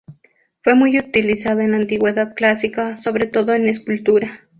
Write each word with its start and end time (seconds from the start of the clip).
Fue 0.63 0.73
muy 0.73 0.97
utilizado 0.97 1.59
en 1.59 1.73
la 1.73 1.77
Antigüedad 1.77 2.33
clásica 2.33 2.95
sobre 2.95 3.27
todo 3.27 3.53
en 3.53 3.67
escultura. 3.69 4.49